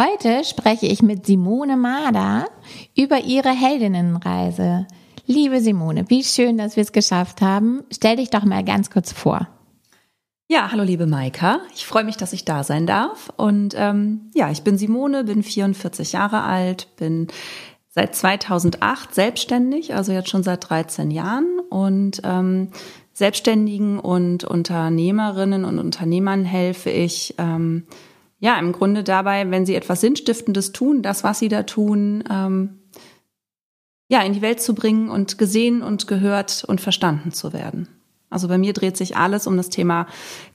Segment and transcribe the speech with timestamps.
[0.00, 2.46] Heute spreche ich mit Simone Mader
[2.96, 4.86] über ihre Heldinnenreise.
[5.26, 7.82] Liebe Simone, wie schön, dass wir es geschafft haben.
[7.92, 9.48] Stell dich doch mal ganz kurz vor.
[10.46, 11.62] Ja, hallo liebe Maika.
[11.74, 13.32] Ich freue mich, dass ich da sein darf.
[13.36, 17.26] Und ähm, ja, ich bin Simone, bin 44 Jahre alt, bin
[17.88, 21.58] seit 2008 selbstständig, also jetzt schon seit 13 Jahren.
[21.70, 22.68] Und ähm,
[23.14, 27.88] Selbstständigen und Unternehmerinnen und Unternehmern helfe ich, ähm,
[28.38, 32.78] ja, im Grunde dabei, wenn sie etwas Sinnstiftendes tun, das, was sie da tun, ähm,
[34.08, 37.88] ja, in die Welt zu bringen und gesehen und gehört und verstanden zu werden.
[38.30, 40.06] Also bei mir dreht sich alles um das Thema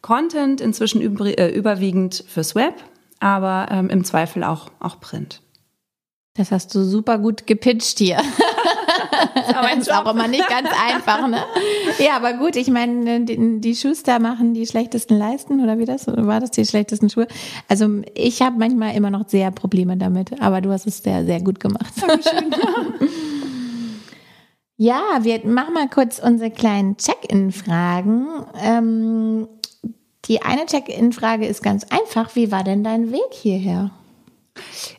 [0.01, 2.75] Content, inzwischen äh, überwiegend fürs Web,
[3.19, 5.41] aber ähm, im Zweifel auch, auch Print.
[6.35, 8.17] Das hast du super gut gepitcht hier.
[9.35, 11.43] das ist auch immer nicht ganz einfach, ne?
[11.99, 16.07] Ja, aber gut, ich meine, die, die Schuster machen die schlechtesten Leisten oder wie das?
[16.07, 17.27] War das die schlechtesten Schuhe?
[17.67, 21.39] Also ich habe manchmal immer noch sehr Probleme damit, aber du hast es sehr, sehr
[21.39, 21.93] gut gemacht.
[22.01, 22.49] Dankeschön.
[24.77, 28.25] ja, wir machen mal kurz unsere kleinen Check-in-Fragen.
[28.59, 29.47] Ähm,
[30.25, 32.35] die eine Check-in-Frage ist ganz einfach.
[32.35, 33.91] Wie war denn dein Weg hierher?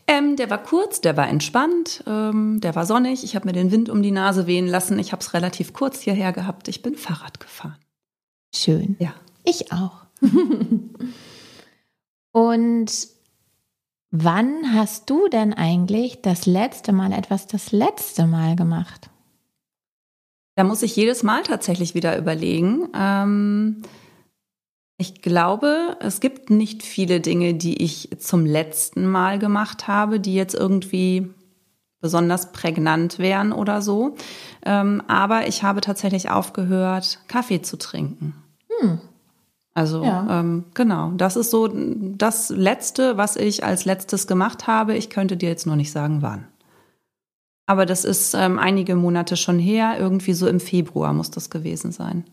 [0.06, 3.24] Ähm, der war kurz, der war entspannt, ähm, der war sonnig.
[3.24, 4.98] Ich habe mir den Wind um die Nase wehen lassen.
[4.98, 6.68] Ich habe es relativ kurz hierher gehabt.
[6.68, 7.78] Ich bin Fahrrad gefahren.
[8.54, 8.96] Schön.
[8.98, 9.14] Ja.
[9.44, 10.06] Ich auch.
[12.32, 13.08] Und
[14.10, 19.10] wann hast du denn eigentlich das letzte Mal etwas das letzte Mal gemacht?
[20.56, 22.88] Da muss ich jedes Mal tatsächlich wieder überlegen.
[22.94, 23.82] Ähm,
[24.96, 30.34] ich glaube, es gibt nicht viele Dinge, die ich zum letzten Mal gemacht habe, die
[30.34, 31.30] jetzt irgendwie
[32.00, 34.14] besonders prägnant wären oder so.
[34.64, 38.34] Ähm, aber ich habe tatsächlich aufgehört, Kaffee zu trinken.
[38.68, 39.00] Hm.
[39.72, 40.40] Also ja.
[40.40, 44.96] ähm, genau, das ist so das Letzte, was ich als letztes gemacht habe.
[44.96, 46.46] Ich könnte dir jetzt nur nicht sagen, wann.
[47.66, 51.90] Aber das ist ähm, einige Monate schon her, irgendwie so im Februar muss das gewesen
[51.90, 52.24] sein.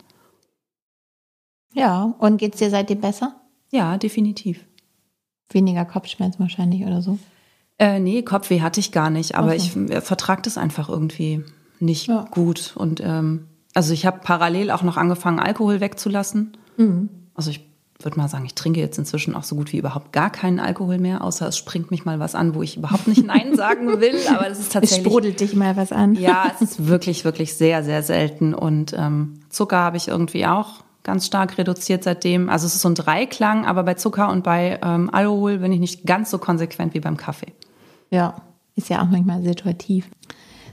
[1.74, 3.36] Ja, und geht's dir seitdem besser?
[3.72, 4.66] Ja, definitiv.
[5.50, 7.18] Weniger Kopfschmerzen wahrscheinlich oder so?
[7.80, 9.58] Äh, nee, Kopfweh hatte ich gar nicht, aber okay.
[9.58, 11.44] ich äh, vertrage das einfach irgendwie
[11.80, 12.28] nicht ja.
[12.32, 12.74] gut.
[12.76, 16.58] Und ähm, also ich habe parallel auch noch angefangen, Alkohol wegzulassen.
[16.78, 17.10] Mhm.
[17.34, 17.66] Also ich
[18.04, 20.98] würde mal sagen, ich trinke jetzt inzwischen auch so gut wie überhaupt gar keinen Alkohol
[20.98, 24.16] mehr, außer es springt mich mal was an, wo ich überhaupt nicht Nein sagen will.
[24.30, 25.06] Aber das ist tatsächlich.
[25.06, 26.16] Es sprudelt dich mal was an.
[26.16, 28.54] Ja, es ist wirklich, wirklich sehr, sehr selten.
[28.54, 32.50] Und ähm, Zucker habe ich irgendwie auch ganz stark reduziert seitdem.
[32.50, 35.80] Also es ist so ein Dreiklang, aber bei Zucker und bei ähm, Alkohol bin ich
[35.80, 37.54] nicht ganz so konsequent wie beim Kaffee.
[38.10, 38.36] Ja,
[38.76, 40.10] ist ja auch manchmal situativ.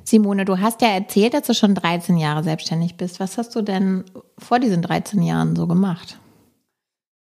[0.04, 3.20] Simone, du hast ja erzählt, dass du schon 13 Jahre selbstständig bist.
[3.20, 4.04] Was hast du denn
[4.38, 6.18] vor diesen 13 Jahren so gemacht?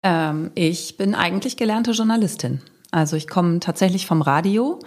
[0.04, 2.62] Ähm, ich bin eigentlich gelernte Journalistin.
[2.92, 4.80] Also ich komme tatsächlich vom Radio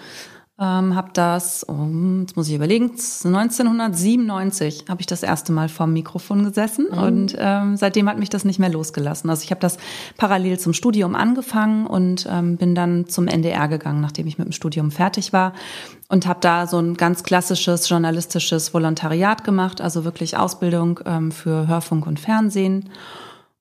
[0.58, 5.92] ähm, habe das, um, jetzt muss ich überlegen, 1997 habe ich das erste Mal vorm
[5.92, 6.98] Mikrofon gesessen mhm.
[6.98, 9.28] und ähm, seitdem hat mich das nicht mehr losgelassen.
[9.28, 9.76] Also ich habe das
[10.16, 14.52] parallel zum Studium angefangen und ähm, bin dann zum NDR gegangen, nachdem ich mit dem
[14.52, 15.52] Studium fertig war
[16.08, 21.68] und habe da so ein ganz klassisches journalistisches Volontariat gemacht, also wirklich Ausbildung ähm, für
[21.68, 22.88] Hörfunk und Fernsehen.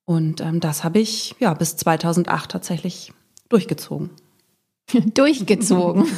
[0.06, 3.12] Und ähm, das habe ich ja bis 2008 tatsächlich
[3.50, 4.12] durchgezogen.
[5.14, 6.06] durchgezogen.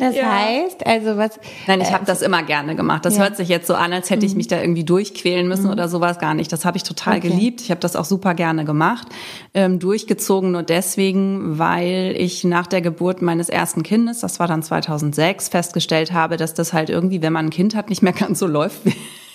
[0.00, 0.30] Das ja.
[0.30, 1.38] heißt, also was.
[1.66, 3.04] Nein, ich habe äh, das immer gerne gemacht.
[3.04, 3.22] Das ja.
[3.22, 4.38] hört sich jetzt so an, als hätte ich mhm.
[4.38, 5.72] mich da irgendwie durchquälen müssen mhm.
[5.72, 6.52] oder sowas gar nicht.
[6.52, 7.28] Das habe ich total okay.
[7.28, 7.60] geliebt.
[7.60, 9.08] Ich habe das auch super gerne gemacht.
[9.54, 14.62] Ähm, durchgezogen nur deswegen, weil ich nach der Geburt meines ersten Kindes, das war dann
[14.62, 18.38] 2006, festgestellt habe, dass das halt irgendwie, wenn man ein Kind hat, nicht mehr ganz
[18.38, 18.82] so läuft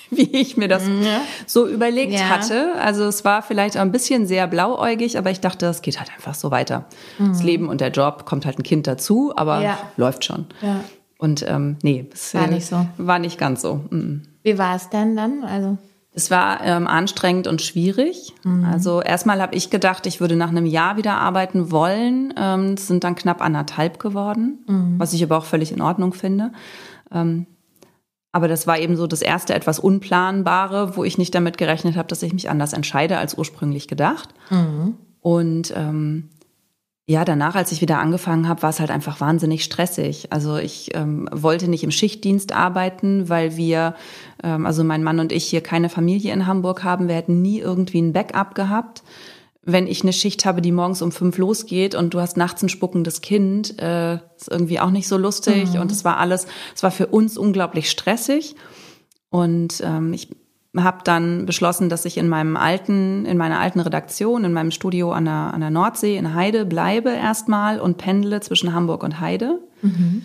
[0.15, 1.03] wie ich mir das mhm.
[1.03, 1.21] ja.
[1.45, 2.29] so überlegt ja.
[2.29, 2.73] hatte.
[2.79, 6.35] Also es war vielleicht ein bisschen sehr blauäugig, aber ich dachte, es geht halt einfach
[6.35, 6.85] so weiter.
[7.17, 7.29] Mhm.
[7.29, 9.77] Das Leben und der Job kommt halt ein Kind dazu, aber ja.
[9.97, 10.47] läuft schon.
[11.17, 12.85] Und ähm, nee, es war nicht so.
[12.97, 13.81] War nicht ganz so.
[13.89, 14.23] Mhm.
[14.44, 15.44] Wie war es denn dann?
[15.44, 15.77] Also
[16.13, 18.33] es war ähm, anstrengend und schwierig.
[18.44, 18.65] Mhm.
[18.65, 22.33] Also erstmal habe ich gedacht, ich würde nach einem Jahr wieder arbeiten wollen.
[22.38, 24.95] Ähm, es sind dann knapp anderthalb geworden, mhm.
[24.97, 26.51] was ich aber auch völlig in Ordnung finde.
[27.12, 27.45] Ähm,
[28.31, 32.07] aber das war eben so das erste etwas Unplanbare, wo ich nicht damit gerechnet habe,
[32.07, 34.29] dass ich mich anders entscheide als ursprünglich gedacht.
[34.49, 34.95] Mhm.
[35.21, 36.29] Und ähm,
[37.09, 40.31] ja, danach, als ich wieder angefangen habe, war es halt einfach wahnsinnig stressig.
[40.31, 43.95] Also ich ähm, wollte nicht im Schichtdienst arbeiten, weil wir,
[44.43, 47.07] ähm, also mein Mann und ich hier keine Familie in Hamburg haben.
[47.07, 49.01] Wir hätten nie irgendwie ein Backup gehabt.
[49.61, 52.69] Wenn ich eine Schicht habe, die morgens um fünf losgeht und du hast nachts ein
[52.69, 55.73] spuckendes Kind, äh, ist irgendwie auch nicht so lustig.
[55.73, 55.81] Mhm.
[55.81, 58.56] Und es war alles, es war für uns unglaublich stressig.
[59.29, 60.29] Und ähm, ich
[60.77, 65.11] habe dann beschlossen, dass ich in meinem alten, in meiner alten Redaktion, in meinem Studio
[65.11, 69.59] an der, an der Nordsee in Heide bleibe erstmal und pendle zwischen Hamburg und Heide.
[69.81, 70.23] Mhm.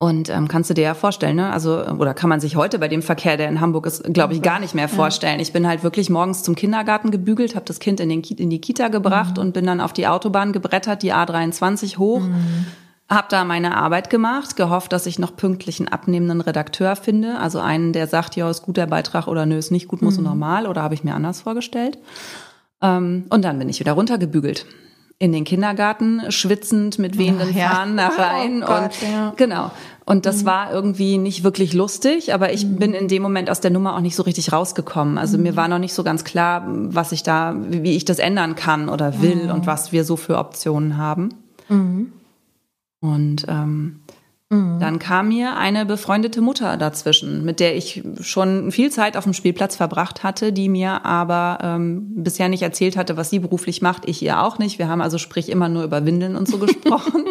[0.00, 1.52] Und ähm, kannst du dir ja vorstellen, ne?
[1.52, 4.42] Also, oder kann man sich heute bei dem Verkehr, der in Hamburg ist, glaube ich,
[4.42, 5.40] gar nicht mehr vorstellen.
[5.40, 8.60] Ich bin halt wirklich morgens zum Kindergarten gebügelt, habe das Kind in, den, in die
[8.60, 9.42] Kita gebracht mhm.
[9.42, 12.20] und bin dann auf die Autobahn gebrettert, die A23 hoch.
[12.20, 12.66] Mhm
[13.08, 17.38] hab da meine Arbeit gemacht, gehofft, dass ich noch pünktlich einen abnehmenden Redakteur finde.
[17.38, 20.18] Also einen, der sagt, ja, ist gut der Beitrag oder nö, ist nicht gut, muss
[20.18, 20.24] mhm.
[20.24, 21.98] normal oder habe ich mir anders vorgestellt.
[22.82, 24.66] Ähm, und dann bin ich wieder runtergebügelt
[25.20, 27.70] in den Kindergarten, schwitzend mit wehenden ja.
[27.70, 28.62] Fahnen nach rein.
[28.62, 29.32] Oh Gott, und ja.
[29.36, 29.70] genau.
[30.04, 30.46] Und das mhm.
[30.46, 32.76] war irgendwie nicht wirklich lustig, aber ich mhm.
[32.76, 35.18] bin in dem Moment aus der Nummer auch nicht so richtig rausgekommen.
[35.18, 35.42] Also mhm.
[35.42, 38.88] mir war noch nicht so ganz klar, was ich da, wie ich das ändern kann
[38.88, 39.50] oder will mhm.
[39.50, 41.34] und was wir so für Optionen haben.
[41.68, 42.12] Mhm.
[43.00, 44.00] Und ähm,
[44.50, 44.78] mhm.
[44.78, 49.32] dann kam mir eine befreundete Mutter dazwischen, mit der ich schon viel Zeit auf dem
[49.32, 54.08] Spielplatz verbracht hatte, die mir aber ähm, bisher nicht erzählt hatte, was sie beruflich macht.
[54.08, 54.78] Ich ihr auch nicht.
[54.78, 57.24] Wir haben also sprich immer nur über Windeln und so gesprochen.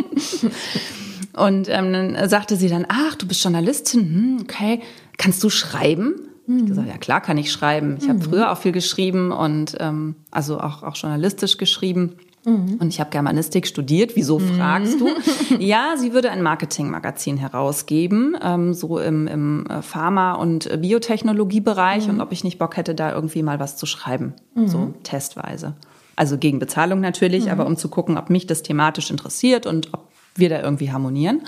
[1.33, 4.81] und ähm, dann sagte sie dann, ach, du bist Journalistin, hm, okay,
[5.17, 6.15] kannst du schreiben?
[6.47, 7.97] Ich gesagt, ja klar kann ich schreiben.
[7.99, 8.09] Ich mhm.
[8.09, 12.13] habe früher auch viel geschrieben und ähm, also auch, auch journalistisch geschrieben.
[12.47, 12.77] Mhm.
[12.79, 14.15] Und ich habe Germanistik studiert.
[14.15, 14.55] Wieso mhm.
[14.55, 15.09] fragst du?
[15.59, 22.15] ja, sie würde ein Marketingmagazin herausgeben, ähm, so im, im äh, Pharma- und Biotechnologiebereich mhm.
[22.15, 24.33] und ob ich nicht Bock hätte, da irgendwie mal was zu schreiben.
[24.55, 24.67] Mhm.
[24.69, 25.73] So testweise.
[26.15, 30.07] Also gegen Bezahlung natürlich, aber um zu gucken, ob mich das thematisch interessiert und ob
[30.33, 31.41] wir da irgendwie harmonieren.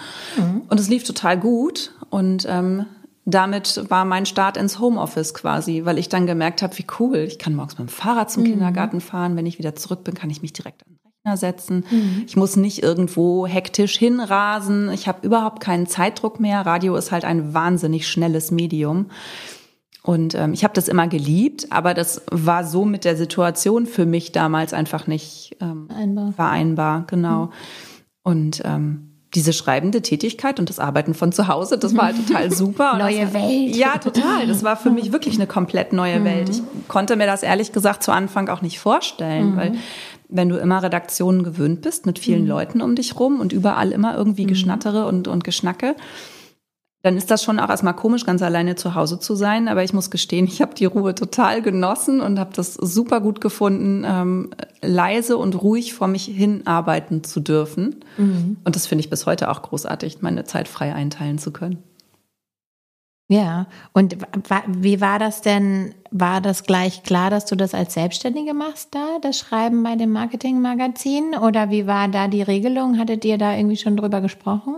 [0.68, 1.92] Und es lief total gut.
[2.12, 2.86] Und ähm,
[3.31, 7.39] damit war mein Start ins Homeoffice quasi, weil ich dann gemerkt habe, wie cool, ich
[7.39, 8.47] kann morgens mit dem Fahrrad zum mhm.
[8.47, 11.85] Kindergarten fahren, wenn ich wieder zurück bin, kann ich mich direkt an den Rechner setzen.
[11.89, 12.23] Mhm.
[12.27, 16.65] Ich muss nicht irgendwo hektisch hinrasen, ich habe überhaupt keinen Zeitdruck mehr.
[16.65, 19.07] Radio ist halt ein wahnsinnig schnelles Medium.
[20.01, 24.05] Und ähm, ich habe das immer geliebt, aber das war so mit der Situation für
[24.05, 26.31] mich damals einfach nicht ähm, vereinbar.
[26.33, 27.45] vereinbar, genau.
[27.45, 27.51] Mhm.
[28.23, 32.51] Und ähm, diese schreibende Tätigkeit und das Arbeiten von zu Hause, das war halt total
[32.51, 32.97] super.
[32.97, 33.75] neue das, Welt.
[33.75, 34.47] Ja, total.
[34.47, 36.25] Das war für mich wirklich eine komplett neue mhm.
[36.25, 36.49] Welt.
[36.49, 39.57] Ich konnte mir das ehrlich gesagt zu Anfang auch nicht vorstellen, mhm.
[39.57, 39.71] weil
[40.29, 42.49] wenn du immer Redaktionen gewöhnt bist mit vielen mhm.
[42.49, 44.49] Leuten um dich rum und überall immer irgendwie mhm.
[44.49, 45.95] Geschnattere und, und Geschnacke,
[47.01, 49.69] dann ist das schon auch erstmal komisch, ganz alleine zu Hause zu sein.
[49.69, 53.40] Aber ich muss gestehen, ich habe die Ruhe total genossen und habe das super gut
[53.40, 54.50] gefunden, ähm,
[54.81, 58.04] leise und ruhig vor mich hin arbeiten zu dürfen.
[58.18, 58.57] Mhm.
[58.66, 61.81] Und das finde ich bis heute auch großartig, meine Zeit frei einteilen zu können.
[63.31, 64.18] Ja, und
[64.68, 65.94] wie war das denn?
[66.10, 70.12] War das gleich klar, dass du das als Selbstständige machst da, das Schreiben bei dem
[70.12, 71.36] Marketingmagazin?
[71.36, 72.98] Oder wie war da die Regelung?
[72.98, 74.78] Hattet ihr da irgendwie schon drüber gesprochen?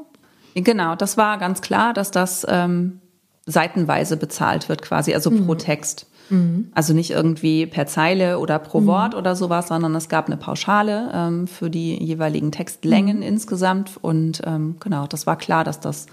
[0.53, 3.00] Genau, das war ganz klar, dass das ähm,
[3.45, 5.45] seitenweise bezahlt wird quasi, also mhm.
[5.45, 6.07] pro Text.
[6.30, 6.71] Mhm.
[6.74, 8.88] Also nicht irgendwie per Zeile oder pro mhm.
[8.88, 13.24] Wort oder sowas, sondern es gab eine Pauschale ähm, für die jeweiligen Textlängen mhm.
[13.24, 13.98] insgesamt.
[14.01, 16.08] Und ähm, genau, das war klar, dass das,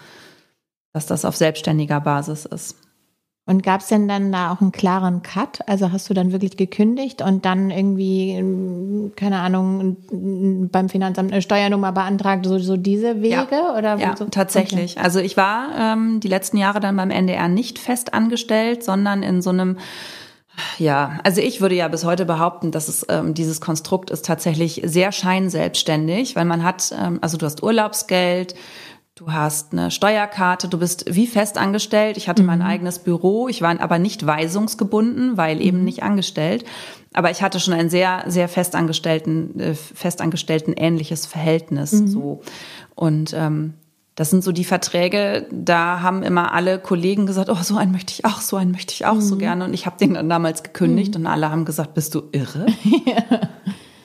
[0.92, 2.76] dass das auf selbstständiger Basis ist.
[3.48, 5.60] Und gab es denn dann da auch einen klaren Cut?
[5.66, 9.96] Also hast du dann wirklich gekündigt und dann irgendwie, ähm, keine Ahnung,
[10.70, 13.46] beim Finanzamt eine Steuernummer beantragt, so, so diese Wege?
[13.50, 14.26] Ja, oder ja so?
[14.26, 14.96] tatsächlich.
[14.96, 15.02] Okay.
[15.02, 19.40] Also ich war ähm, die letzten Jahre dann beim NDR nicht fest angestellt, sondern in
[19.40, 19.78] so einem
[20.76, 24.82] ja, also ich würde ja bis heute behaupten, dass es ähm, dieses Konstrukt ist tatsächlich
[24.84, 28.54] sehr scheinselbstständig, weil man hat, ähm, also du hast Urlaubsgeld,
[29.18, 32.16] Du hast eine Steuerkarte, du bist wie fest angestellt.
[32.16, 32.46] Ich hatte mhm.
[32.46, 35.84] mein eigenes Büro, ich war aber nicht weisungsgebunden, weil eben mhm.
[35.86, 36.64] nicht angestellt.
[37.12, 42.06] Aber ich hatte schon ein sehr, sehr festangestellten, äh, festangestellten ähnliches Verhältnis mhm.
[42.06, 42.42] so.
[42.94, 43.74] Und ähm,
[44.14, 48.12] das sind so die Verträge, da haben immer alle Kollegen gesagt, oh, so einen möchte
[48.12, 49.40] ich auch, so einen möchte ich auch so mhm.
[49.40, 49.64] gerne.
[49.64, 51.22] Und ich habe den dann damals gekündigt mhm.
[51.22, 52.66] und alle haben gesagt, bist du irre?
[53.04, 53.48] ja.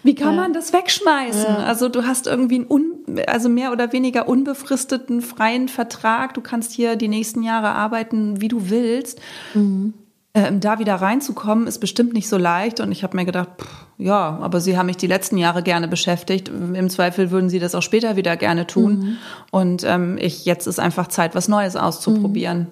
[0.01, 0.41] Wie kann ja.
[0.41, 1.45] man das wegschmeißen?
[1.45, 1.57] Ja.
[1.59, 2.92] Also du hast irgendwie einen un,
[3.27, 6.33] also mehr oder weniger unbefristeten freien Vertrag.
[6.33, 9.19] Du kannst hier die nächsten Jahre arbeiten, wie du willst.
[9.53, 9.93] Mhm.
[10.35, 12.79] Ähm, da wieder reinzukommen, ist bestimmt nicht so leicht.
[12.79, 15.87] Und ich habe mir gedacht, pff, ja, aber Sie haben mich die letzten Jahre gerne
[15.87, 16.49] beschäftigt.
[16.49, 18.99] Im Zweifel würden Sie das auch später wieder gerne tun.
[18.99, 19.17] Mhm.
[19.51, 22.59] Und ähm, ich jetzt ist einfach Zeit, was Neues auszuprobieren.
[22.59, 22.67] Mhm.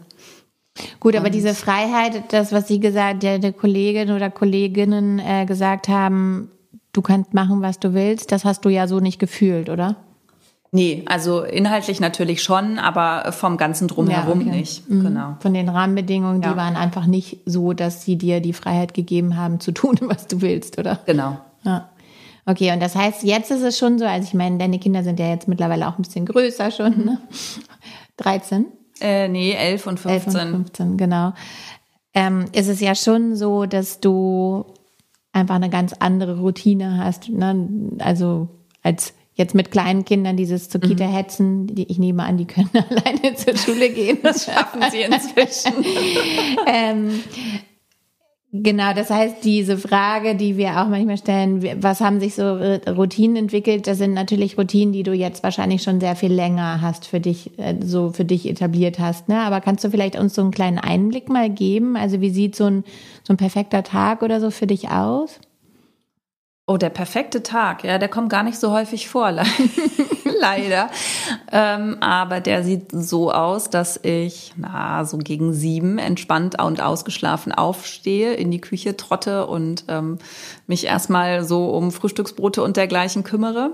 [1.00, 5.88] Gut, aber diese Freiheit, das, was Sie gesagt, der, der Kollegin oder Kolleginnen äh, gesagt
[5.88, 6.50] haben,
[6.94, 9.98] du kannst machen, was du willst, das hast du ja so nicht gefühlt, oder?
[10.74, 14.58] Nee, also inhaltlich natürlich schon, aber vom ganzen Drumherum ja, okay.
[14.58, 14.90] nicht.
[14.90, 15.04] Mhm.
[15.04, 15.36] Genau.
[15.42, 16.52] Von den Rahmenbedingungen, ja.
[16.52, 20.28] die waren einfach nicht so, dass sie dir die Freiheit gegeben haben, zu tun, was
[20.28, 21.00] du willst, oder?
[21.06, 21.38] Genau.
[21.64, 21.90] Ja.
[22.46, 25.20] Okay, und das heißt, jetzt ist es schon so, also ich meine, deine Kinder sind
[25.20, 27.20] ja jetzt mittlerweile auch ein bisschen größer schon, ne?
[28.18, 28.66] 13?
[29.02, 30.36] Äh, nee, 11 und 15.
[30.36, 31.34] 11 und 15, genau.
[32.14, 34.66] Ähm, ist es ja schon so, dass du
[35.34, 37.68] einfach eine ganz andere Routine hast, ne?
[38.00, 38.48] Also
[38.84, 41.14] als jetzt mit kleinen Kindern dieses zur Kita mhm.
[41.14, 44.20] hetzen, die, ich nehme an, die können alleine zur Schule gehen.
[44.24, 45.86] Das schaffen sie inzwischen.
[46.68, 47.24] ähm,
[48.52, 52.44] genau, das heißt, diese Frage, die wir auch manchmal stellen, was haben sich so
[52.90, 57.08] Routinen entwickelt, das sind natürlich Routinen, die du jetzt wahrscheinlich schon sehr viel länger hast
[57.08, 59.30] für dich, äh, so für dich etabliert hast.
[59.30, 59.40] Ne?
[59.40, 61.96] Aber kannst du vielleicht uns so einen kleinen Einblick mal geben?
[61.96, 62.84] Also wie sieht so ein,
[63.24, 65.40] so ein perfekter Tag oder so für dich aus?
[66.68, 69.32] Oh, der perfekte Tag, ja, der kommt gar nicht so häufig vor,
[70.40, 70.90] leider.
[71.52, 77.52] Ähm, aber der sieht so aus, dass ich, na, so gegen sieben entspannt und ausgeschlafen
[77.52, 80.20] aufstehe, in die Küche trotte und ähm,
[80.68, 83.72] mich erstmal so um Frühstücksbrote und dergleichen kümmere.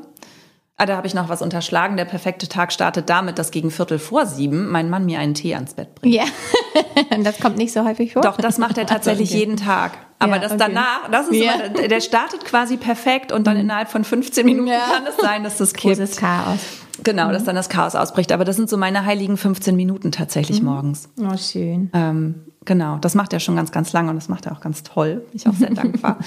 [0.80, 1.98] Ah, da habe ich noch was unterschlagen.
[1.98, 5.56] Der perfekte Tag startet damit, dass gegen Viertel vor sieben mein Mann mir einen Tee
[5.56, 6.14] ans Bett bringt.
[6.14, 6.26] Ja,
[7.24, 8.22] das kommt nicht so häufig vor.
[8.22, 9.40] Doch, das macht er tatsächlich okay.
[9.40, 9.94] jeden Tag.
[10.20, 10.66] Aber ja, das okay.
[10.68, 11.54] danach, das ist ja.
[11.54, 13.62] immer, der startet quasi perfekt und dann mhm.
[13.62, 14.80] innerhalb von 15 Minuten ja.
[14.80, 15.98] kann es sein, dass das kippt.
[15.98, 16.60] Großes Chaos.
[17.04, 17.48] Genau, dass mhm.
[17.48, 18.32] dann das Chaos ausbricht.
[18.32, 20.68] Aber das sind so meine heiligen 15 Minuten tatsächlich mhm.
[20.68, 21.10] morgens.
[21.20, 21.90] Oh, schön.
[21.94, 24.84] Ähm, genau, das macht er schon ganz, ganz lange und das macht er auch ganz
[24.84, 25.26] toll.
[25.32, 26.20] Bin ich auch sehr dankbar.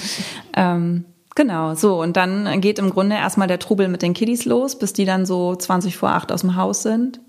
[0.56, 1.04] ähm,
[1.36, 2.00] Genau, so.
[2.00, 5.26] Und dann geht im Grunde erstmal der Trubel mit den Kiddies los, bis die dann
[5.26, 7.20] so 20 vor 8 aus dem Haus sind.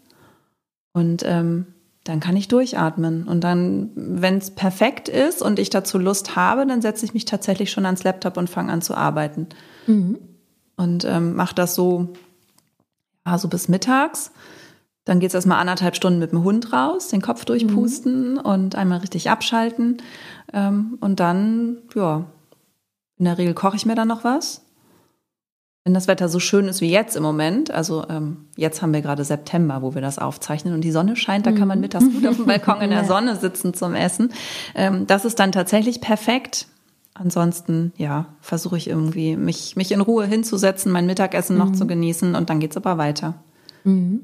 [0.94, 1.68] Und ähm,
[2.04, 3.28] dann kann ich durchatmen.
[3.28, 7.26] Und dann, wenn es perfekt ist und ich dazu Lust habe, dann setze ich mich
[7.26, 9.48] tatsächlich schon ans Laptop und fange an zu arbeiten.
[9.86, 10.18] Mhm.
[10.78, 12.10] Und ähm, mache das so,
[13.26, 14.32] ja, so bis mittags.
[15.06, 18.40] Dann geht es erstmal anderthalb Stunden mit dem Hund raus, den Kopf durchpusten mhm.
[18.40, 19.98] und einmal richtig abschalten.
[20.54, 22.26] Ähm, und dann, ja,
[23.22, 24.64] in der Regel koche ich mir dann noch was.
[25.84, 29.02] Wenn das Wetter so schön ist wie jetzt im Moment, also ähm, jetzt haben wir
[29.02, 31.82] gerade September, wo wir das aufzeichnen und die Sonne scheint, da kann man mhm.
[31.82, 34.34] mittags gut auf dem Balkon in der Sonne sitzen zum Essen.
[34.74, 36.66] Ähm, das ist dann tatsächlich perfekt.
[37.14, 41.76] Ansonsten, ja, versuche ich irgendwie, mich, mich in Ruhe hinzusetzen, mein Mittagessen noch mhm.
[41.76, 43.36] zu genießen und dann geht's aber weiter.
[43.84, 44.22] Mhm.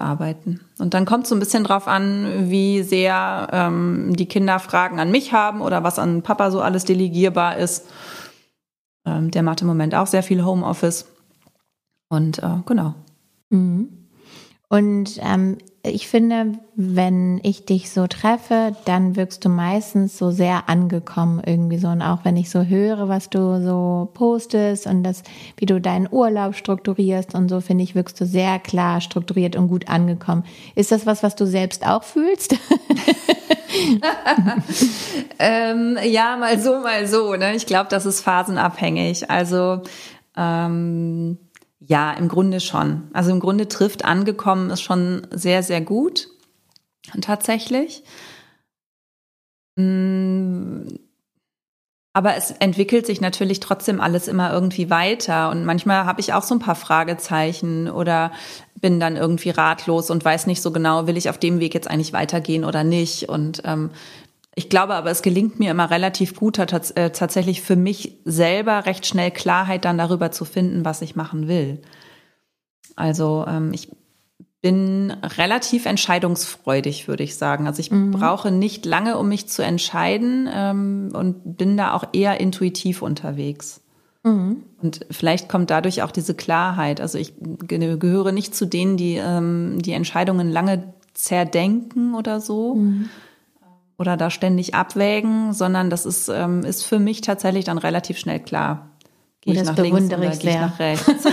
[0.00, 0.60] Arbeiten.
[0.78, 4.98] Und dann kommt es so ein bisschen drauf an, wie sehr ähm, die Kinder Fragen
[4.98, 7.86] an mich haben oder was an Papa so alles delegierbar ist.
[9.06, 11.06] Ähm, der macht im Moment auch sehr viel Homeoffice.
[12.08, 12.94] Und äh, genau.
[13.50, 14.08] Mhm.
[14.68, 20.68] Und ähm, ich finde, wenn ich dich so treffe, dann wirkst du meistens so sehr
[20.68, 21.88] angekommen irgendwie so.
[21.88, 25.22] Und auch wenn ich so höre, was du so postest und das,
[25.56, 29.68] wie du deinen Urlaub strukturierst und so, finde ich, wirkst du sehr klar strukturiert und
[29.68, 30.44] gut angekommen.
[30.74, 32.56] Ist das was, was du selbst auch fühlst?
[35.38, 37.36] ähm, ja, mal so, mal so.
[37.36, 37.56] Ne?
[37.56, 39.30] Ich glaube, das ist phasenabhängig.
[39.30, 39.80] Also
[40.36, 41.38] ähm,
[41.90, 43.10] ja, im Grunde schon.
[43.12, 46.28] Also im Grunde trifft angekommen ist schon sehr, sehr gut.
[47.20, 48.04] Tatsächlich.
[49.74, 50.82] Mm,
[52.12, 55.50] aber es entwickelt sich natürlich trotzdem alles immer irgendwie weiter.
[55.50, 58.30] Und manchmal habe ich auch so ein paar Fragezeichen oder
[58.80, 61.90] bin dann irgendwie ratlos und weiß nicht so genau, will ich auf dem Weg jetzt
[61.90, 63.28] eigentlich weitergehen oder nicht.
[63.28, 63.90] Und ähm,
[64.54, 69.06] ich glaube aber, es gelingt mir immer relativ gut, äh, tatsächlich für mich selber recht
[69.06, 71.80] schnell Klarheit dann darüber zu finden, was ich machen will.
[72.96, 73.88] Also ähm, ich
[74.60, 77.66] bin relativ entscheidungsfreudig, würde ich sagen.
[77.66, 78.10] Also ich mhm.
[78.10, 83.80] brauche nicht lange, um mich zu entscheiden ähm, und bin da auch eher intuitiv unterwegs.
[84.22, 84.64] Mhm.
[84.82, 87.00] Und vielleicht kommt dadurch auch diese Klarheit.
[87.00, 92.74] Also ich gehöre nicht zu denen, die ähm, die Entscheidungen lange zerdenken oder so.
[92.74, 93.08] Mhm.
[94.00, 98.40] Oder da ständig abwägen, sondern das ist, ähm, ist für mich tatsächlich dann relativ schnell
[98.40, 98.88] klar.
[99.42, 101.06] Gehe ich nach links oder gehe ich nach rechts?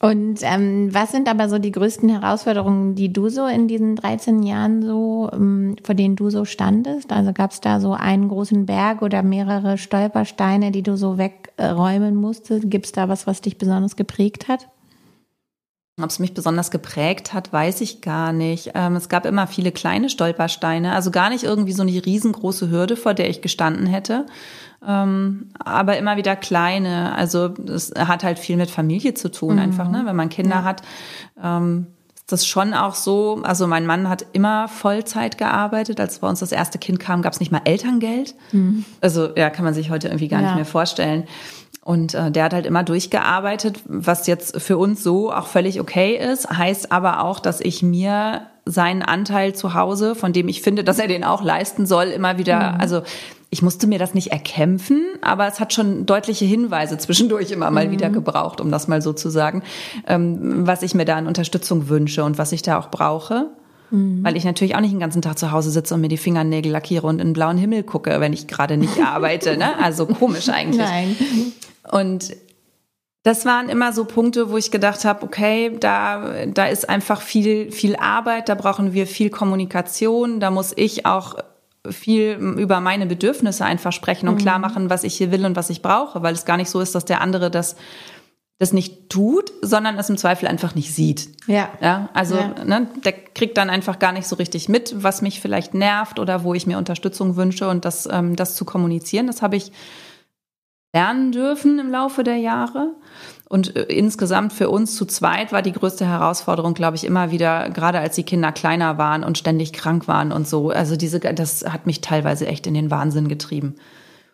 [0.00, 4.44] Und ähm, was sind aber so die größten Herausforderungen, die du so in diesen 13
[4.44, 7.10] Jahren so, ähm, vor denen du so standest?
[7.10, 12.14] Also gab es da so einen großen Berg oder mehrere Stolpersteine, die du so wegräumen
[12.14, 12.70] musstest?
[12.70, 14.68] Gibt es da was, was dich besonders geprägt hat?
[16.02, 18.72] Ob es mich besonders geprägt hat, weiß ich gar nicht.
[18.74, 22.96] Ähm, es gab immer viele kleine Stolpersteine, also gar nicht irgendwie so eine riesengroße Hürde,
[22.96, 24.26] vor der ich gestanden hätte,
[24.84, 27.14] ähm, aber immer wieder kleine.
[27.14, 29.60] Also es hat halt viel mit Familie zu tun, mhm.
[29.60, 30.02] einfach, ne?
[30.04, 30.64] Wenn man Kinder ja.
[30.64, 30.82] hat.
[31.40, 31.86] Ähm,
[32.26, 36.00] das schon auch so, also mein Mann hat immer Vollzeit gearbeitet.
[36.00, 38.34] Als bei uns das erste Kind kam, gab es nicht mal Elterngeld.
[38.52, 38.84] Mhm.
[39.02, 40.46] Also ja, kann man sich heute irgendwie gar ja.
[40.46, 41.24] nicht mehr vorstellen.
[41.84, 46.16] Und äh, der hat halt immer durchgearbeitet, was jetzt für uns so auch völlig okay
[46.16, 50.82] ist, heißt aber auch, dass ich mir seinen Anteil zu Hause, von dem ich finde,
[50.82, 52.80] dass er den auch leisten soll, immer wieder, mhm.
[52.80, 53.02] also
[53.50, 57.88] ich musste mir das nicht erkämpfen, aber es hat schon deutliche Hinweise zwischendurch immer mal
[57.88, 57.90] mhm.
[57.92, 59.62] wieder gebraucht, um das mal so zu sagen,
[60.06, 63.50] ähm, was ich mir da an Unterstützung wünsche und was ich da auch brauche.
[63.90, 64.24] Mhm.
[64.24, 66.72] Weil ich natürlich auch nicht den ganzen Tag zu Hause sitze und mir die Fingernägel
[66.72, 69.58] lackiere und in den blauen Himmel gucke, wenn ich gerade nicht arbeite.
[69.58, 69.78] Ne?
[69.78, 70.78] Also komisch eigentlich.
[70.78, 71.14] Nein.
[71.90, 72.36] Und
[73.22, 77.72] das waren immer so Punkte, wo ich gedacht habe, okay, da, da ist einfach viel,
[77.72, 81.36] viel Arbeit, da brauchen wir viel Kommunikation, da muss ich auch
[81.90, 84.40] viel über meine Bedürfnisse einfach sprechen und mhm.
[84.40, 86.80] klar machen, was ich hier will und was ich brauche, weil es gar nicht so
[86.80, 87.76] ist, dass der andere das
[88.58, 91.28] das nicht tut, sondern es im Zweifel einfach nicht sieht.
[91.48, 91.70] Ja.
[91.80, 92.64] Ja, also ja.
[92.64, 96.44] Ne, der kriegt dann einfach gar nicht so richtig mit, was mich vielleicht nervt oder
[96.44, 99.26] wo ich mir Unterstützung wünsche und das, ähm, das zu kommunizieren.
[99.26, 99.72] Das habe ich
[100.94, 102.94] lernen dürfen im Laufe der Jahre.
[103.48, 107.68] Und äh, insgesamt für uns zu zweit war die größte Herausforderung, glaube ich, immer wieder,
[107.70, 110.70] gerade als die Kinder kleiner waren und ständig krank waren und so.
[110.70, 113.74] Also diese, das hat mich teilweise echt in den Wahnsinn getrieben.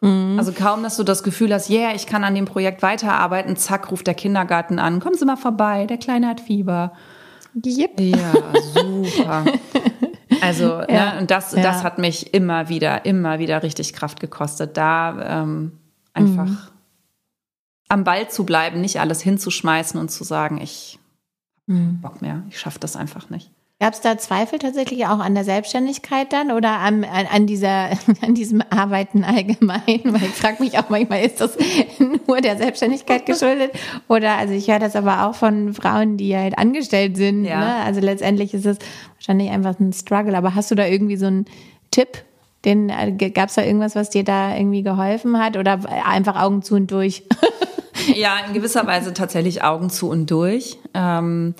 [0.01, 0.37] Mhm.
[0.39, 3.91] Also kaum, dass du das Gefühl hast, yeah, ich kann an dem Projekt weiterarbeiten, zack,
[3.91, 6.93] ruft der Kindergarten an, kommen Sie mal vorbei, der Kleine hat Fieber.
[7.55, 8.01] Yep.
[8.01, 8.33] Ja,
[8.75, 9.45] super.
[10.43, 11.63] Also, ja, ne, und das, ja.
[11.63, 15.73] das hat mich immer wieder, immer wieder richtig Kraft gekostet, da ähm,
[16.13, 16.59] einfach mhm.
[17.89, 20.99] am Ball zu bleiben, nicht alles hinzuschmeißen und zu sagen, ich
[21.67, 22.01] mhm.
[22.01, 23.51] Bock mehr, ich schaffe das einfach nicht.
[23.83, 27.89] Gab es da Zweifel tatsächlich auch an der Selbstständigkeit dann oder an, an, an dieser,
[28.21, 29.81] an diesem Arbeiten allgemein?
[29.87, 31.57] Weil ich frage mich auch manchmal, ist das
[32.27, 33.73] nur der Selbstständigkeit geschuldet?
[34.07, 37.47] Oder also ich höre das aber auch von Frauen, die halt angestellt sind.
[37.47, 37.59] Ja.
[37.59, 37.75] Ne?
[37.77, 38.77] Also letztendlich ist es
[39.15, 40.37] wahrscheinlich einfach ein Struggle.
[40.37, 41.47] Aber hast du da irgendwie so einen
[41.91, 42.23] Tipp?
[42.65, 45.57] Den äh, gab es da irgendwas, was dir da irgendwie geholfen hat?
[45.57, 47.25] Oder einfach Augen zu und durch?
[48.15, 50.79] ja, in gewisser Weise tatsächlich Augen zu und durch.
[50.95, 51.55] Ähm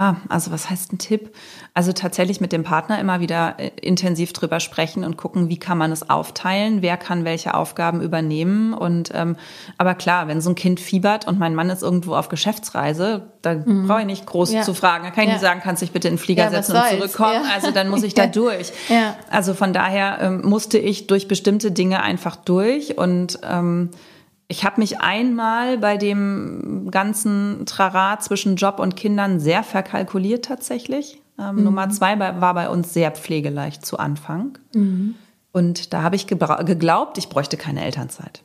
[0.00, 1.34] Ah, also was heißt ein Tipp?
[1.74, 5.76] Also tatsächlich mit dem Partner immer wieder äh, intensiv drüber sprechen und gucken, wie kann
[5.76, 8.74] man es aufteilen, wer kann welche Aufgaben übernehmen.
[8.74, 9.34] Und ähm,
[9.76, 13.64] aber klar, wenn so ein Kind fiebert und mein Mann ist irgendwo auf Geschäftsreise, dann
[13.66, 13.88] mhm.
[13.88, 14.62] brauche ich nicht groß ja.
[14.62, 15.02] zu fragen.
[15.02, 15.34] Da kann ich ja.
[15.34, 17.44] nicht sagen, kannst dich bitte in den Flieger ja, setzen und zurückkommen.
[17.52, 18.72] Also dann muss ich da durch.
[19.30, 23.90] Also von daher ähm, musste ich durch bestimmte Dinge einfach durch und ähm,
[24.48, 31.22] ich habe mich einmal bei dem ganzen Trara zwischen Job und Kindern sehr verkalkuliert tatsächlich.
[31.38, 31.64] Ähm, mhm.
[31.64, 34.58] Nummer zwei war bei uns sehr pflegeleicht zu Anfang.
[34.74, 35.14] Mhm.
[35.52, 38.42] Und da habe ich geglaubt, ich bräuchte keine Elternzeit.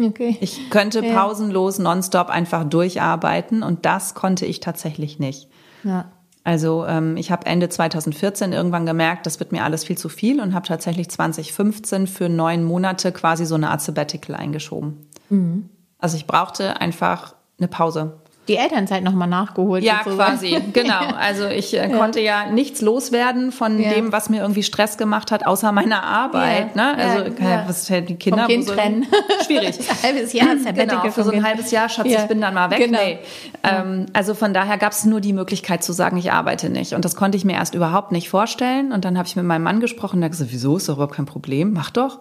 [0.00, 0.36] Okay.
[0.40, 5.48] Ich könnte pausenlos nonstop einfach durcharbeiten und das konnte ich tatsächlich nicht.
[5.82, 6.12] Ja.
[6.48, 10.40] Also ähm, ich habe Ende 2014 irgendwann gemerkt, das wird mir alles viel zu viel
[10.40, 14.96] und habe tatsächlich 2015 für neun Monate quasi so eine Art Sabbatical eingeschoben.
[15.28, 15.68] Mhm.
[15.98, 19.84] Also ich brauchte einfach eine Pause die Elternzeit nochmal nachgeholt.
[19.84, 20.30] Ja, sozusagen.
[20.32, 21.00] quasi, genau.
[21.18, 21.96] Also ich äh, ja.
[21.96, 23.90] konnte ja nichts loswerden von ja.
[23.90, 26.74] dem, was mir irgendwie Stress gemacht hat, außer meiner Arbeit.
[26.74, 26.92] Ja.
[26.92, 26.98] Ne?
[26.98, 27.24] Also
[27.66, 29.06] was die Kinder Vom kind so, trennen.
[29.46, 29.78] schwierig.
[29.90, 32.78] ein halbes Jahr genau, für so ein halbes Jahr, Schatz, ich bin dann mal weg.
[32.78, 32.98] Genau.
[32.98, 33.18] Nee.
[33.62, 36.94] Ähm, also von daher gab es nur die Möglichkeit zu sagen, ich arbeite nicht.
[36.94, 38.92] Und das konnte ich mir erst überhaupt nicht vorstellen.
[38.92, 41.14] Und dann habe ich mit meinem Mann gesprochen, der hat gesagt, wieso ist doch überhaupt
[41.14, 42.18] kein Problem, mach doch.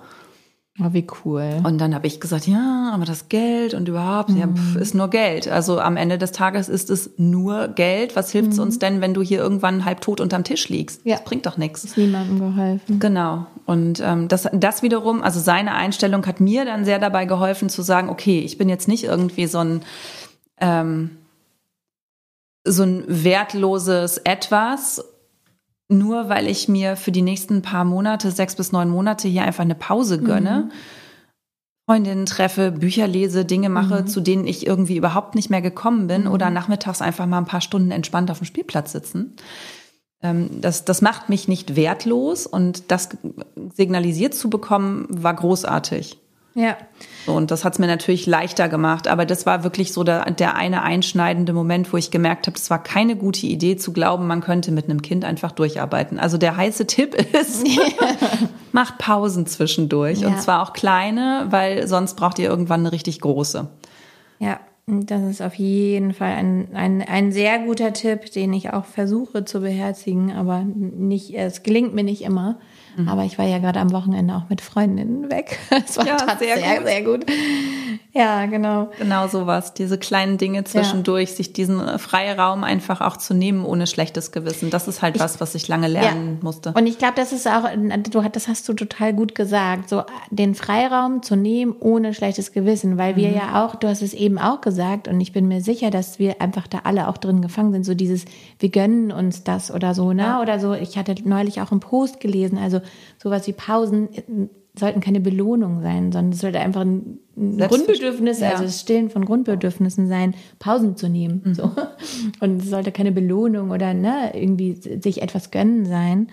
[0.79, 1.61] Oh, wie cool.
[1.63, 4.37] Und dann habe ich gesagt, ja, aber das Geld und überhaupt, mhm.
[4.37, 5.47] ja, pf, ist nur Geld.
[5.47, 8.15] Also am Ende des Tages ist es nur Geld.
[8.15, 8.63] Was hilft es mhm.
[8.63, 11.01] uns denn, wenn du hier irgendwann halb tot unterm Tisch liegst?
[11.03, 11.15] Ja.
[11.15, 11.83] Das bringt doch nichts.
[11.83, 12.99] Ist niemandem geholfen.
[12.99, 13.47] Genau.
[13.65, 17.81] Und ähm, das, das wiederum, also seine Einstellung hat mir dann sehr dabei geholfen zu
[17.81, 19.81] sagen, okay, ich bin jetzt nicht irgendwie so ein
[20.59, 21.09] ähm,
[22.63, 25.03] so ein wertloses Etwas
[25.89, 29.63] nur weil ich mir für die nächsten paar Monate, sechs bis neun Monate hier einfach
[29.63, 30.71] eine Pause gönne, mhm.
[31.89, 34.07] Freundinnen treffe, Bücher lese, Dinge mache, mhm.
[34.07, 36.31] zu denen ich irgendwie überhaupt nicht mehr gekommen bin mhm.
[36.31, 39.37] oder nachmittags einfach mal ein paar Stunden entspannt auf dem Spielplatz sitzen.
[40.21, 43.09] Ähm, das, das macht mich nicht wertlos und das
[43.73, 46.19] signalisiert zu bekommen, war großartig.
[46.55, 46.75] Ja.
[47.27, 49.07] Und das hat es mir natürlich leichter gemacht.
[49.07, 52.69] Aber das war wirklich so der, der eine einschneidende Moment, wo ich gemerkt habe, es
[52.69, 56.19] war keine gute Idee zu glauben, man könnte mit einem Kind einfach durcharbeiten.
[56.19, 57.65] Also der heiße Tipp ist,
[58.71, 60.21] macht Pausen zwischendurch.
[60.21, 60.27] Ja.
[60.27, 63.67] Und zwar auch kleine, weil sonst braucht ihr irgendwann eine richtig große.
[64.39, 64.59] Ja.
[64.89, 69.43] Das ist auf jeden Fall ein, ein, ein sehr guter Tipp, den ich auch versuche
[69.43, 72.57] zu beherzigen, aber nicht, es gelingt mir nicht immer.
[72.97, 73.07] Mhm.
[73.07, 75.59] Aber ich war ja gerade am Wochenende auch mit Freundinnen weg.
[75.87, 76.87] Es war ja, sehr, sehr gut.
[76.87, 77.25] sehr gut.
[78.13, 78.89] ja, genau.
[78.97, 79.73] Genau sowas.
[79.73, 81.35] Diese kleinen Dinge zwischendurch, ja.
[81.35, 84.71] sich diesen Freiraum einfach auch zu nehmen ohne schlechtes Gewissen.
[84.71, 86.43] Das ist halt ich, was, was ich lange lernen ja.
[86.43, 86.73] musste.
[86.75, 87.69] Und ich glaube, das ist auch,
[88.09, 92.97] du, das hast du total gut gesagt, so den Freiraum zu nehmen ohne schlechtes Gewissen,
[92.97, 93.35] weil wir mhm.
[93.35, 96.41] ja auch, du hast es eben auch gesagt und ich bin mir sicher, dass wir
[96.41, 98.25] einfach da alle auch drin gefangen sind, so dieses,
[98.59, 100.23] wir gönnen uns das oder so, ne?
[100.23, 100.41] Ja.
[100.41, 102.81] Oder so, ich hatte neulich auch einen Post gelesen, also
[103.21, 104.09] sowas wie Pausen
[104.79, 108.51] sollten keine Belohnung sein, sondern es sollte einfach ein, Grundbedürfnis, ja.
[108.51, 111.41] also das Stillen von Grundbedürfnissen sein, Pausen zu nehmen.
[111.43, 111.53] Mhm.
[111.53, 111.71] So.
[112.39, 116.29] Und es sollte keine Belohnung oder ne, irgendwie sich etwas gönnen sein.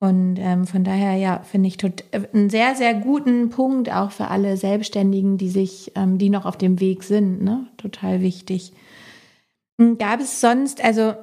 [0.00, 4.12] Und ähm, von daher, ja, finde ich tot, äh, einen sehr, sehr guten Punkt auch
[4.12, 7.66] für alle Selbstständigen, die sich, ähm, die noch auf dem Weg sind, ne?
[7.78, 8.72] Total wichtig.
[9.80, 11.14] Hm, gab es sonst, also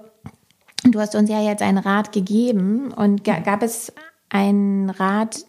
[0.84, 3.94] du hast uns ja jetzt einen Rat gegeben und gab es
[4.30, 5.46] einen Rat,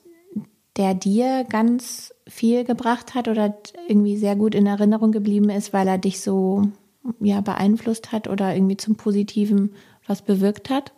[0.77, 3.57] der dir ganz viel gebracht hat oder
[3.89, 6.69] irgendwie sehr gut in Erinnerung geblieben ist, weil er dich so
[7.21, 9.75] ja beeinflusst hat oder irgendwie zum Positiven
[10.07, 10.93] was bewirkt hat?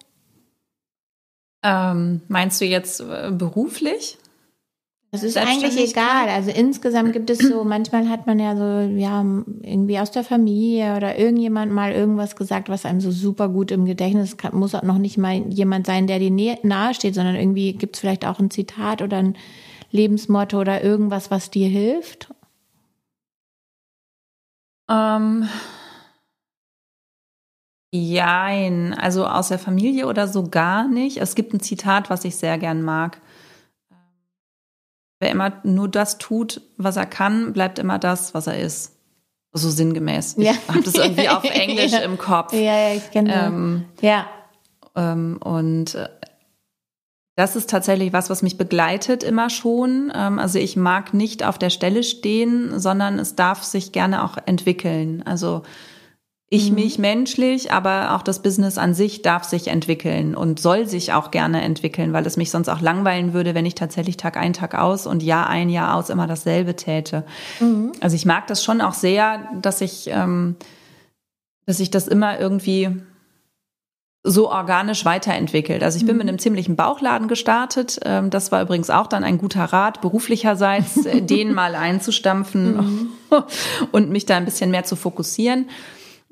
[1.63, 4.19] Ähm, meinst du jetzt äh, beruflich?
[5.11, 6.29] Das ist eigentlich egal.
[6.29, 9.23] Also insgesamt gibt es so, manchmal hat man ja so, ja,
[9.63, 13.87] irgendwie aus der Familie oder irgendjemand mal irgendwas gesagt, was einem so super gut im
[13.87, 17.73] Gedächtnis kann, muss auch noch nicht mal jemand sein, der dir nahe steht, sondern irgendwie
[17.73, 19.37] gibt es vielleicht auch ein Zitat oder ein
[19.91, 22.29] Lebensmotto oder irgendwas, was dir hilft?
[24.91, 25.49] Ähm,
[27.91, 31.17] jein, also aus der Familie oder so gar nicht.
[31.17, 33.23] Es gibt ein Zitat, was ich sehr gern mag.
[35.21, 38.97] Wer immer nur das tut, was er kann, bleibt immer das, was er ist.
[39.53, 40.37] So sinngemäß.
[40.39, 40.53] Ja.
[40.53, 41.99] Ich habe das irgendwie auf Englisch ja.
[42.01, 42.53] im Kopf.
[42.53, 44.27] Ja, ja, ich kenne ähm, Ja.
[44.95, 46.09] Ähm, und äh,
[47.39, 50.13] das ist tatsächlich was, was mich begleitet immer schon.
[50.15, 54.37] Ähm, also ich mag nicht auf der Stelle stehen, sondern es darf sich gerne auch
[54.47, 55.23] entwickeln.
[55.25, 55.63] Also
[56.51, 56.77] ich mhm.
[56.77, 61.31] mich menschlich, aber auch das Business an sich darf sich entwickeln und soll sich auch
[61.31, 64.75] gerne entwickeln, weil es mich sonst auch langweilen würde, wenn ich tatsächlich Tag ein, Tag
[64.75, 67.25] aus und Jahr ein, Jahr aus immer dasselbe täte.
[67.61, 67.93] Mhm.
[68.01, 70.57] Also ich mag das schon auch sehr, dass ich, ähm,
[71.67, 72.97] dass ich das immer irgendwie
[74.25, 75.83] so organisch weiterentwickelt.
[75.83, 76.19] Also ich bin mhm.
[76.19, 78.01] mit einem ziemlichen Bauchladen gestartet.
[78.05, 83.09] Ähm, das war übrigens auch dann ein guter Rat, beruflicherseits, äh, den mal einzustampfen mhm.
[83.93, 85.69] und mich da ein bisschen mehr zu fokussieren.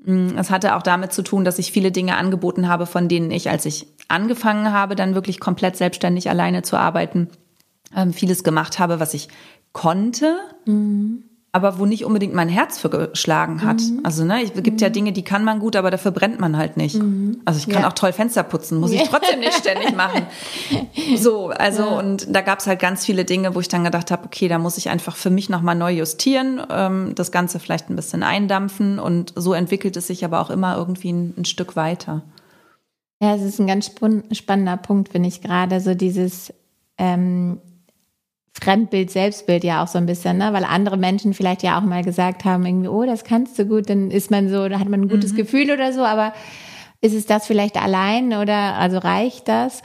[0.06, 3.30] Mm, es hatte auch damit zu tun, dass ich viele Dinge angeboten habe, von denen
[3.30, 7.28] ich, als ich angefangen habe, dann wirklich komplett selbstständig alleine zu arbeiten,
[7.94, 9.28] ähm, vieles gemacht habe, was ich
[9.72, 10.38] konnte.
[10.64, 11.25] Mhm
[11.56, 13.80] aber wo nicht unbedingt mein Herz für geschlagen hat.
[13.80, 14.00] Mhm.
[14.02, 14.82] Also ne, es gibt mhm.
[14.82, 16.96] ja Dinge, die kann man gut, aber dafür brennt man halt nicht.
[16.96, 17.40] Mhm.
[17.46, 17.88] Also ich kann ja.
[17.88, 20.26] auch toll Fenster putzen, muss ich trotzdem nicht ständig machen.
[21.16, 21.98] So, also ja.
[21.98, 24.58] und da gab es halt ganz viele Dinge, wo ich dann gedacht habe, okay, da
[24.58, 28.98] muss ich einfach für mich nochmal neu justieren, ähm, das Ganze vielleicht ein bisschen eindampfen
[28.98, 32.22] und so entwickelt es sich aber auch immer irgendwie ein, ein Stück weiter.
[33.22, 33.90] Ja, es ist ein ganz
[34.32, 36.52] spannender Punkt, finde ich gerade, so dieses
[36.98, 37.60] ähm,
[38.60, 40.52] Fremdbild, Selbstbild ja auch so ein bisschen, ne?
[40.52, 43.90] weil andere Menschen vielleicht ja auch mal gesagt haben, irgendwie, oh, das kannst du gut,
[43.90, 45.36] dann ist man so, da hat man ein gutes mhm.
[45.36, 46.32] Gefühl oder so, aber
[47.02, 49.82] ist es das vielleicht allein oder also reicht das?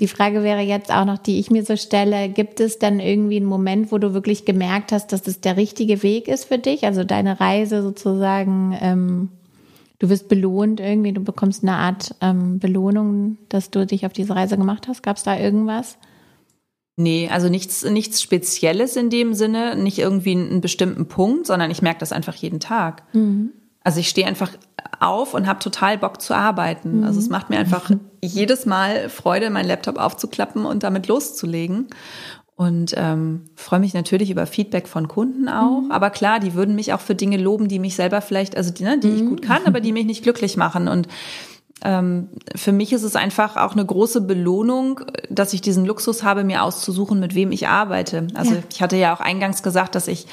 [0.00, 3.36] Die Frage wäre jetzt auch noch, die ich mir so stelle, gibt es dann irgendwie
[3.36, 6.84] einen Moment, wo du wirklich gemerkt hast, dass das der richtige Weg ist für dich?
[6.84, 9.28] Also deine Reise sozusagen, ähm,
[9.98, 14.34] du wirst belohnt irgendwie, du bekommst eine Art ähm, Belohnung, dass du dich auf diese
[14.34, 15.02] Reise gemacht hast.
[15.02, 15.98] Gab es da irgendwas?
[16.96, 21.82] Nee, also nichts, nichts Spezielles in dem Sinne, nicht irgendwie einen bestimmten Punkt, sondern ich
[21.82, 23.02] merke das einfach jeden Tag.
[23.14, 23.50] Mhm.
[23.82, 24.50] Also ich stehe einfach
[25.00, 26.98] auf und habe total Bock zu arbeiten.
[26.98, 27.04] Mhm.
[27.04, 27.90] Also es macht mir einfach
[28.22, 31.88] jedes Mal Freude, meinen Laptop aufzuklappen und damit loszulegen.
[32.56, 35.82] Und ähm, freue mich natürlich über Feedback von Kunden auch.
[35.82, 35.90] Mhm.
[35.90, 38.84] Aber klar, die würden mich auch für Dinge loben, die mich selber vielleicht, also die,
[38.84, 39.30] ne, die ich mhm.
[39.30, 40.86] gut kann, aber die mich nicht glücklich machen.
[40.86, 41.08] Und
[41.82, 46.62] für mich ist es einfach auch eine große Belohnung, dass ich diesen Luxus habe, mir
[46.62, 48.28] auszusuchen, mit wem ich arbeite.
[48.34, 48.62] Also ja.
[48.70, 50.26] ich hatte ja auch eingangs gesagt, dass ich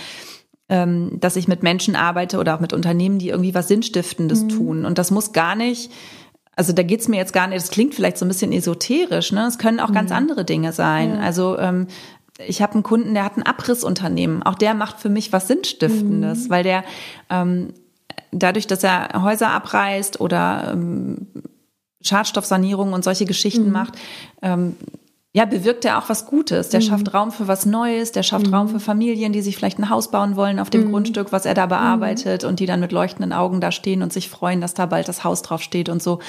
[0.69, 4.49] ähm, dass ich mit Menschen arbeite oder auch mit Unternehmen, die irgendwie was Sinnstiftendes mhm.
[4.49, 4.86] tun.
[4.86, 5.91] Und das muss gar nicht
[6.56, 9.47] also da geht's mir jetzt gar nicht, das klingt vielleicht so ein bisschen esoterisch, ne?
[9.47, 9.93] Es können auch mhm.
[9.93, 11.15] ganz andere Dinge sein.
[11.15, 11.19] Ja.
[11.21, 11.88] Also ähm,
[12.45, 14.43] ich habe einen Kunden, der hat ein Abrissunternehmen.
[14.43, 16.49] Auch der macht für mich was Sinnstiftendes, mhm.
[16.49, 16.84] weil der
[17.30, 17.73] ähm,
[18.31, 21.27] dadurch, dass er Häuser abreißt oder ähm,
[22.01, 23.71] Schadstoffsanierung und solche Geschichten mhm.
[23.71, 23.93] macht,
[24.41, 24.75] ähm,
[25.34, 26.69] ja, bewirkt er auch was Gutes.
[26.69, 26.86] Der mhm.
[26.86, 28.53] schafft Raum für was Neues, der schafft mhm.
[28.53, 30.91] Raum für Familien, die sich vielleicht ein Haus bauen wollen auf dem mhm.
[30.91, 34.29] Grundstück, was er da bearbeitet und die dann mit leuchtenden Augen da stehen und sich
[34.29, 36.19] freuen, dass da bald das Haus drauf steht und so.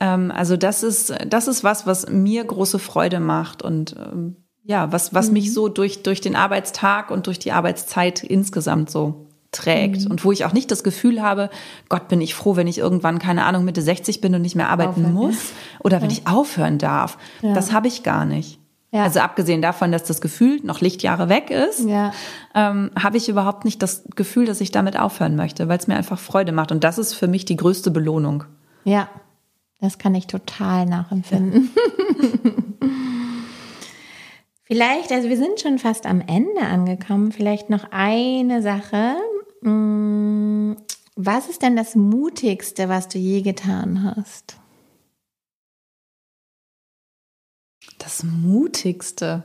[0.00, 4.92] Ähm, also das ist, das ist was, was mir große Freude macht und ähm, ja,
[4.92, 5.32] was, was mhm.
[5.34, 10.10] mich so durch, durch den Arbeitstag und durch die Arbeitszeit insgesamt so trägt mhm.
[10.12, 11.50] und wo ich auch nicht das Gefühl habe,
[11.88, 14.68] Gott, bin ich froh, wenn ich irgendwann, keine Ahnung, Mitte 60 bin und nicht mehr
[14.68, 15.80] arbeiten aufhören, muss ja.
[15.80, 16.16] oder wenn ja.
[16.18, 17.18] ich aufhören darf.
[17.42, 17.54] Ja.
[17.54, 18.60] Das habe ich gar nicht.
[18.92, 21.86] Also abgesehen davon, dass das Gefühl noch Lichtjahre weg ist,
[22.54, 25.94] ähm, habe ich überhaupt nicht das Gefühl, dass ich damit aufhören möchte, weil es mir
[25.94, 26.72] einfach Freude macht.
[26.72, 28.44] Und das ist für mich die größte Belohnung.
[28.82, 29.08] Ja,
[29.80, 31.70] das kann ich total nachempfinden.
[34.64, 37.32] Vielleicht, also wir sind schon fast am Ende angekommen.
[37.32, 39.16] Vielleicht noch eine Sache,
[39.62, 44.56] was ist denn das Mutigste, was du je getan hast?
[47.98, 49.44] Das Mutigste?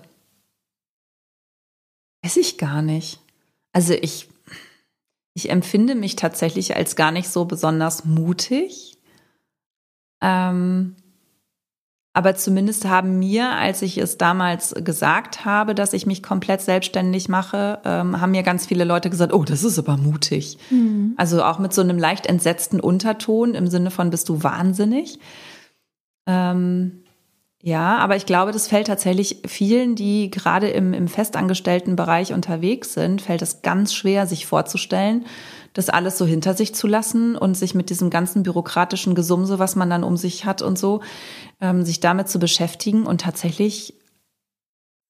[2.23, 3.21] Weiß ich gar nicht.
[3.73, 4.29] Also ich,
[5.33, 8.97] ich empfinde mich tatsächlich als gar nicht so besonders mutig.
[10.21, 10.95] Ähm,
[12.15, 17.27] aber zumindest haben mir, als ich es damals gesagt habe, dass ich mich komplett selbstständig
[17.27, 20.57] mache, ähm, haben mir ganz viele Leute gesagt, oh, das ist aber mutig.
[20.69, 21.13] Mhm.
[21.17, 25.19] Also auch mit so einem leicht entsetzten Unterton im Sinne von, bist du wahnsinnig?
[26.25, 27.03] Ähm,
[27.61, 32.93] ja, aber ich glaube, das fällt tatsächlich vielen, die gerade im, im festangestellten Bereich unterwegs
[32.93, 35.25] sind, fällt es ganz schwer, sich vorzustellen,
[35.75, 39.75] das alles so hinter sich zu lassen und sich mit diesem ganzen bürokratischen Gesumse, was
[39.75, 41.01] man dann um sich hat und so,
[41.61, 43.93] ähm, sich damit zu beschäftigen und tatsächlich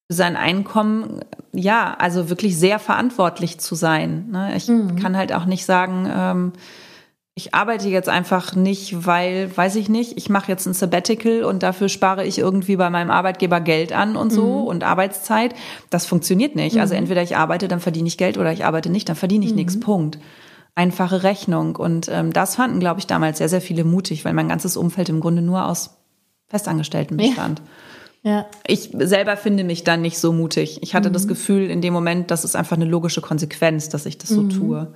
[0.10, 1.22] sein Einkommen,
[1.54, 4.30] ja, also wirklich sehr verantwortlich zu sein.
[4.32, 4.56] Ne?
[4.56, 4.96] Ich mhm.
[4.96, 6.54] kann halt auch nicht sagen, ähm,
[7.36, 11.64] ich arbeite jetzt einfach nicht, weil, weiß ich nicht, ich mache jetzt ein Sabbatical und
[11.64, 14.68] dafür spare ich irgendwie bei meinem Arbeitgeber Geld an und so mhm.
[14.68, 15.54] und Arbeitszeit.
[15.92, 16.80] Das funktioniert nicht.
[16.80, 16.82] Also mhm.
[16.82, 19.52] Also entweder ich arbeite, dann verdiene ich Geld oder ich arbeite nicht, dann verdiene ich
[19.52, 19.58] mhm.
[19.58, 19.80] nichts.
[19.80, 20.18] Punkt
[20.76, 21.78] einfache Rechnung.
[21.78, 25.10] Und ähm, das fanden, glaube ich, damals sehr, sehr viele mutig, weil mein ganzes Umfeld
[25.10, 25.98] im Grunde nur aus
[26.48, 27.62] Festangestellten bestand.
[28.22, 28.32] Ja.
[28.32, 28.46] ja.
[28.68, 30.84] Ich selber finde mich dann nicht so mutig.
[30.84, 31.14] Ich hatte mhm.
[31.14, 34.44] das Gefühl in dem Moment, das ist einfach eine logische Konsequenz, dass ich das so
[34.44, 34.50] mhm.
[34.50, 34.96] tue.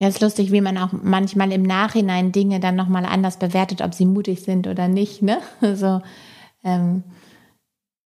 [0.00, 3.94] Ja, ist lustig, wie man auch manchmal im Nachhinein Dinge dann nochmal anders bewertet, ob
[3.94, 5.38] sie mutig sind oder nicht, ne?
[5.60, 6.00] Also,
[6.62, 7.02] ähm,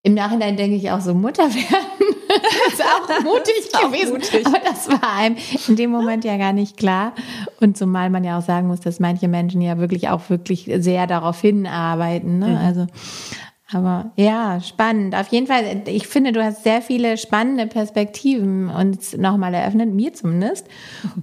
[0.03, 2.03] im Nachhinein denke ich auch so, Mutter werden
[2.67, 4.09] ist auch mutig ist gewesen.
[4.09, 4.45] Auch mutig.
[4.45, 5.37] Aber das war einem
[5.67, 7.13] in dem Moment ja gar nicht klar.
[7.59, 11.07] Und zumal man ja auch sagen muss, dass manche Menschen ja wirklich auch wirklich sehr
[11.07, 12.39] darauf hinarbeiten.
[12.39, 12.47] Ne?
[12.47, 12.57] Mhm.
[12.57, 12.87] Also
[13.75, 15.15] aber ja, spannend.
[15.15, 20.13] Auf jeden Fall, ich finde, du hast sehr viele spannende Perspektiven uns nochmal eröffnet, mir
[20.13, 20.67] zumindest.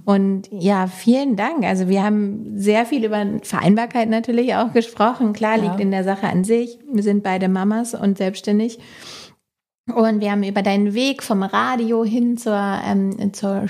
[0.05, 1.63] Und ja, vielen Dank.
[1.63, 5.33] Also wir haben sehr viel über Vereinbarkeit natürlich auch gesprochen.
[5.33, 5.63] Klar, ja.
[5.63, 6.79] liegt in der Sache an sich.
[6.91, 8.79] Wir sind beide Mamas und selbstständig.
[9.95, 13.65] Und wir haben über deinen Weg vom Radio hin zur, ähm, zur,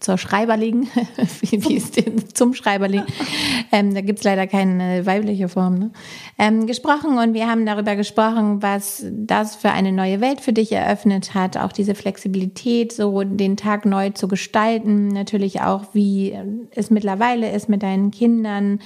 [0.00, 0.88] zur Schreiberling,
[1.40, 3.02] wie, wie ist denn, zum Schreiberling,
[3.72, 5.90] ähm, da gibt's leider keine weibliche Form, ne?
[6.38, 7.18] ähm, gesprochen.
[7.18, 11.56] Und wir haben darüber gesprochen, was das für eine neue Welt für dich eröffnet hat.
[11.56, 15.08] Auch diese Flexibilität, so den Tag neu zu gestalten.
[15.08, 16.36] Natürlich auch, wie
[16.72, 18.80] es mittlerweile ist mit deinen Kindern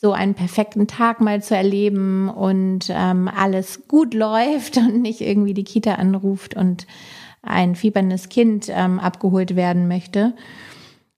[0.00, 5.54] so einen perfekten Tag mal zu erleben und ähm, alles gut läuft und nicht irgendwie
[5.54, 6.86] die Kita anruft und
[7.42, 10.34] ein fieberndes Kind ähm, abgeholt werden möchte.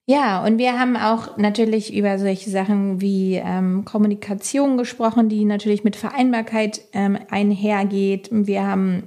[0.04, 5.84] Ja, und wir haben auch natürlich über solche Sachen wie ähm, Kommunikation gesprochen, die natürlich
[5.84, 8.28] mit Vereinbarkeit ähm, einhergeht.
[8.32, 9.04] Wir haben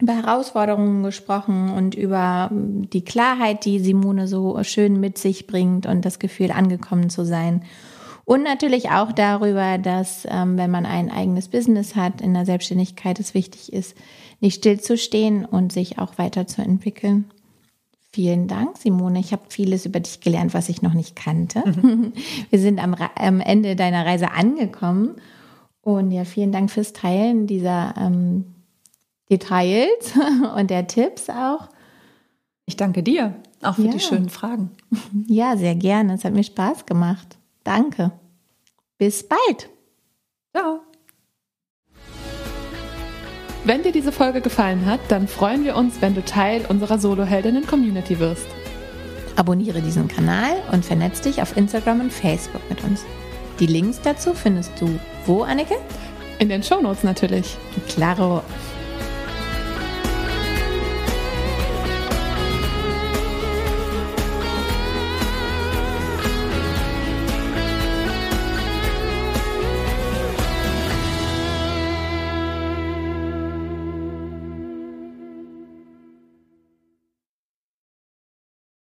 [0.00, 5.84] über Herausforderungen gesprochen und über ähm, die Klarheit, die Simone so schön mit sich bringt
[5.84, 7.62] und das Gefühl, angekommen zu sein.
[8.30, 13.18] Und natürlich auch darüber, dass ähm, wenn man ein eigenes Business hat, in der Selbstständigkeit
[13.18, 13.96] es wichtig ist,
[14.38, 17.24] nicht stillzustehen und sich auch weiterzuentwickeln.
[18.12, 19.18] Vielen Dank, Simone.
[19.18, 21.64] Ich habe vieles über dich gelernt, was ich noch nicht kannte.
[21.66, 22.12] Mhm.
[22.50, 25.16] Wir sind am, am, Ende deiner Reise angekommen.
[25.80, 28.44] Und ja, vielen Dank fürs Teilen dieser ähm,
[29.28, 30.14] Details
[30.56, 31.68] und der Tipps auch.
[32.64, 33.90] Ich danke dir, auch für ja.
[33.90, 34.70] die schönen Fragen.
[35.26, 36.14] Ja, sehr gerne.
[36.14, 37.39] Es hat mir Spaß gemacht.
[37.64, 38.12] Danke.
[38.98, 39.70] Bis bald.
[40.54, 40.80] Ciao.
[43.64, 48.18] Wenn dir diese Folge gefallen hat, dann freuen wir uns, wenn du Teil unserer Soloheldinnen-Community
[48.18, 48.46] wirst.
[49.36, 53.04] Abonniere diesen Kanal und vernetz dich auf Instagram und Facebook mit uns.
[53.58, 55.76] Die Links dazu findest du wo, Anneke?
[56.38, 57.58] In den Shownotes natürlich.
[57.88, 58.42] Claro.